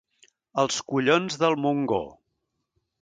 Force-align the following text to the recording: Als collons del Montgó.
Als 0.63 0.79
collons 0.93 1.37
del 1.43 1.57
Montgó. 1.67 2.03